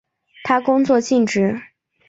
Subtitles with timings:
[0.43, 1.61] 他工作尽职。